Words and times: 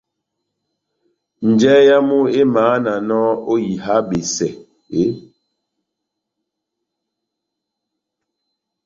Njahɛ 1.51 1.81
yamu 1.89 2.19
emahananɔ 2.41 3.19
ó 3.51 3.53
iha 3.71 3.95
besɛ 4.09 4.47
eeeh? 4.57 5.15